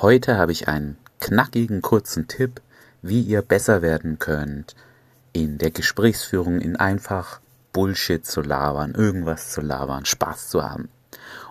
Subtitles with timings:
[0.00, 2.60] Heute habe ich einen knackigen kurzen Tipp,
[3.02, 4.76] wie ihr besser werden könnt
[5.32, 7.40] in der Gesprächsführung, in einfach
[7.72, 10.88] Bullshit zu labern, irgendwas zu labern, Spaß zu haben.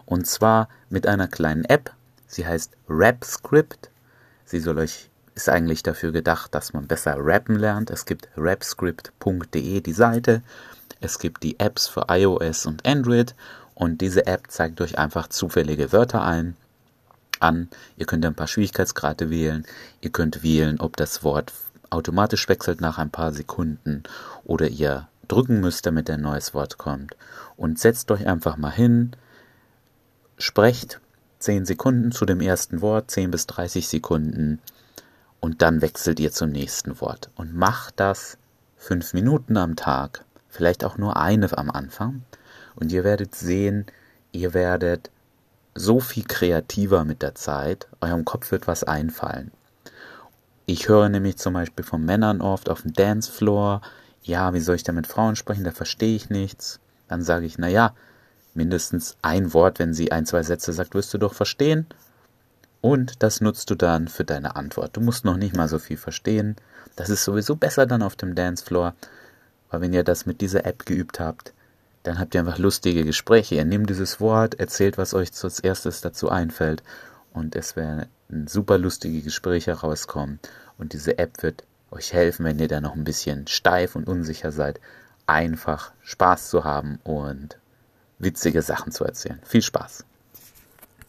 [0.06, 1.92] Und zwar mit einer kleinen App.
[2.26, 3.90] Sie heißt RapScript.
[4.46, 7.90] Sie soll euch ist eigentlich dafür gedacht, dass man besser rappen lernt.
[7.90, 10.42] Es gibt rapscript.de die Seite.
[11.02, 13.36] Es gibt die Apps für iOS und Android
[13.76, 16.56] und diese App zeigt euch einfach zufällige Wörter ein
[17.42, 17.70] an.
[17.98, 19.66] Ihr könnt ein paar Schwierigkeitsgrade wählen.
[20.02, 21.54] Ihr könnt wählen, ob das Wort
[21.90, 24.04] automatisch wechselt nach ein paar Sekunden
[24.44, 27.16] oder ihr drücken müsst, damit ein neues Wort kommt.
[27.56, 29.12] Und setzt euch einfach mal hin,
[30.38, 31.00] sprecht
[31.40, 34.60] 10 Sekunden zu dem ersten Wort, 10 bis 30 Sekunden
[35.40, 37.30] und dann wechselt ihr zum nächsten Wort.
[37.36, 38.38] Und macht das
[38.78, 42.24] 5 Minuten am Tag, vielleicht auch nur eine am Anfang.
[42.76, 43.86] Und ihr werdet sehen,
[44.32, 45.10] ihr werdet
[45.78, 49.52] so viel kreativer mit der Zeit, eurem Kopf wird was einfallen.
[50.66, 53.82] Ich höre nämlich zum Beispiel von Männern oft auf dem Dancefloor,
[54.24, 56.80] ja, wie soll ich da mit Frauen sprechen, da verstehe ich nichts.
[57.08, 57.94] Dann sage ich, naja,
[58.54, 61.86] mindestens ein Wort, wenn sie ein, zwei Sätze sagt, wirst du doch verstehen.
[62.82, 64.98] Und das nutzt du dann für deine Antwort.
[64.98, 66.58] Du musst noch nicht mal so viel verstehen.
[66.96, 68.94] Das ist sowieso besser dann auf dem Dancefloor.
[69.70, 71.54] Weil wenn ihr das mit dieser App geübt habt,
[72.08, 73.56] dann habt ihr einfach lustige Gespräche.
[73.56, 76.82] Ihr nehmt dieses Wort, erzählt, was euch als erstes dazu einfällt.
[77.34, 78.08] Und es werden
[78.46, 80.40] super lustige Gespräche rauskommen.
[80.78, 84.52] Und diese App wird euch helfen, wenn ihr da noch ein bisschen steif und unsicher
[84.52, 84.80] seid,
[85.26, 87.60] einfach Spaß zu haben und
[88.20, 89.40] witzige Sachen zu erzählen.
[89.44, 90.06] Viel Spaß!